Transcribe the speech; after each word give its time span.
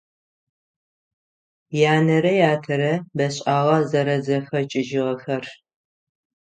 Янэрэ 1.93 2.33
ятэрэ 2.53 2.93
бэшIагъэ 3.17 3.77
зэрэзэхэкIыжьыгъэхэр. 3.89 5.45